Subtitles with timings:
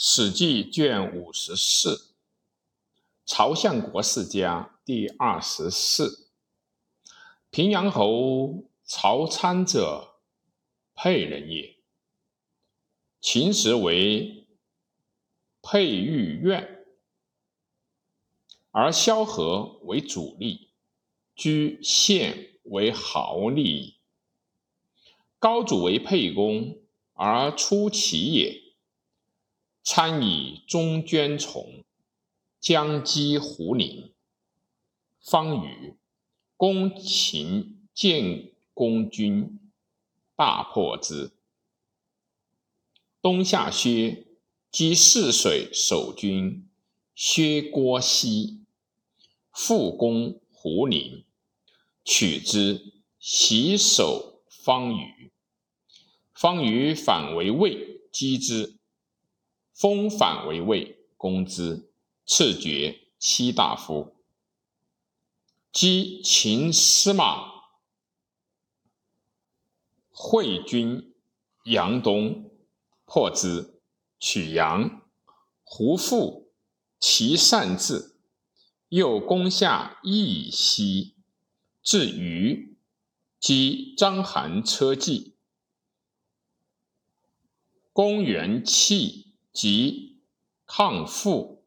[0.00, 2.14] 史记》卷五十四，
[3.26, 6.30] 曹相国世家第二十四。
[7.50, 10.20] 平阳侯曹参者，
[10.94, 11.78] 沛人也。
[13.20, 14.46] 秦时为
[15.62, 16.86] 沛豫苑，
[18.70, 20.70] 而萧何为主力，
[21.34, 23.96] 居县为豪利。
[25.40, 26.78] 高祖为沛公，
[27.14, 28.67] 而出其也。
[29.90, 31.82] 参以中捐从，
[32.60, 34.12] 将击胡陵。
[35.18, 35.96] 方宇
[36.58, 39.58] 攻秦建公军，
[40.36, 41.30] 大破之。
[43.22, 44.26] 东下薛
[44.70, 46.68] 击泗水守军，
[47.14, 48.66] 薛郭西
[49.50, 51.24] 复攻胡陵，
[52.04, 55.32] 取之，袭守方宇。
[56.34, 58.77] 方宇反为魏，击之。
[59.78, 61.88] 封反为魏，公之，
[62.26, 64.16] 赐爵七大夫。
[65.70, 67.48] 击秦司马
[70.10, 71.14] 会军
[71.66, 72.50] 杨东，
[73.04, 73.80] 破之，
[74.18, 75.02] 取阳。
[75.62, 76.50] 胡复
[76.98, 78.16] 其善治，
[78.88, 81.14] 又攻下益西，
[81.84, 82.76] 至于
[83.38, 85.36] 击章邯车骑。
[87.92, 89.27] 公元七。
[89.60, 90.20] 即
[90.66, 91.64] 抗父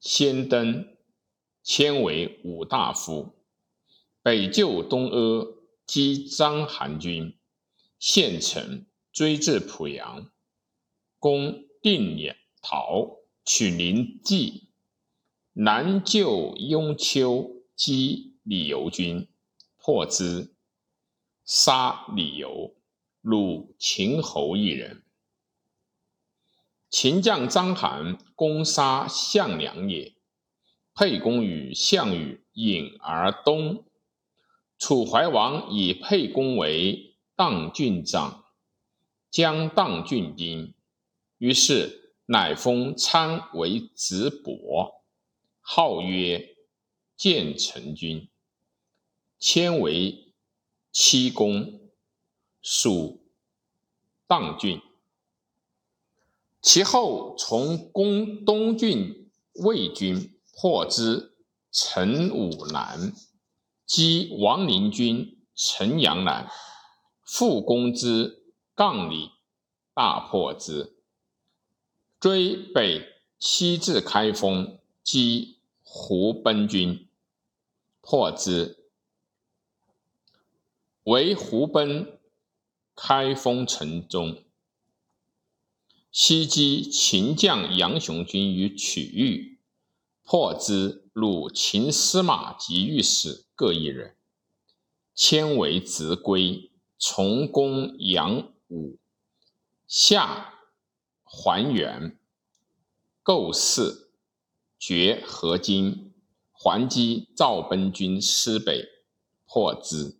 [0.00, 0.96] 先登，
[1.62, 3.34] 迁为武大夫。
[4.22, 5.46] 北救东阿，
[5.84, 7.36] 击章邯军，
[7.98, 10.32] 献城，追至濮阳，
[11.18, 14.70] 攻定远陶，取临济。
[15.52, 19.28] 南救雍丘，击李由军，
[19.76, 20.54] 破之，
[21.44, 22.74] 杀李由，
[23.22, 25.02] 虏秦侯一人。
[26.88, 30.14] 秦将章邯攻杀项梁也，
[30.94, 33.84] 沛公与项羽引而东。
[34.78, 38.44] 楚怀王以沛公为荡郡长，
[39.30, 40.74] 将荡郡兵，
[41.38, 45.02] 于是乃封参为子伯，
[45.60, 46.56] 号曰
[47.16, 48.30] 建成君，
[49.38, 50.34] 迁为
[50.92, 51.90] 七公，
[52.62, 53.26] 属
[54.28, 54.80] 荡郡。
[56.66, 61.32] 其后从攻东郡魏军，破之，
[61.70, 63.12] 陈武南，
[63.86, 66.50] 击王陵军陈阳南，
[67.22, 68.42] 复攻之，
[68.74, 69.30] 杠里，
[69.94, 70.96] 大破之，
[72.18, 73.00] 追北
[73.38, 77.06] 西至开封，击胡奔军，
[78.00, 78.76] 破之，
[81.04, 82.18] 为胡奔
[82.96, 84.42] 开封城中。
[86.18, 89.58] 西击秦将杨雄军于曲域，
[90.24, 94.16] 破之，虏秦司马及御史各一人，
[95.14, 98.96] 迁为执归，从攻杨武，
[99.86, 100.54] 下
[101.22, 102.18] 还原，
[103.22, 104.08] 构泗，
[104.78, 106.14] 绝河津，
[106.50, 108.88] 还击赵奔军师北，
[109.44, 110.16] 破之，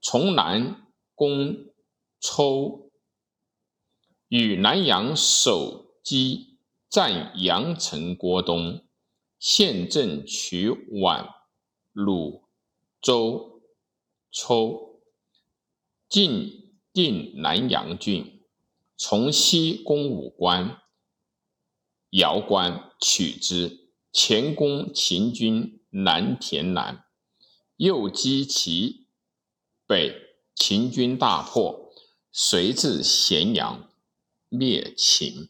[0.00, 1.66] 从南攻
[2.20, 2.85] 抽。
[4.28, 8.84] 与南阳守击占阳城郭东，
[9.38, 11.28] 县镇取宛、
[11.92, 12.42] 鲁、
[13.00, 13.62] 周、
[14.32, 15.00] 抽，
[16.08, 18.42] 进定南阳郡，
[18.96, 20.82] 从西攻武关、
[22.10, 27.04] 瑶关，取之，前攻秦军南田南，
[27.76, 29.06] 右击其
[29.86, 30.14] 北，
[30.54, 31.92] 秦军大破，
[32.32, 33.88] 遂至咸阳。
[34.48, 35.48] 灭秦。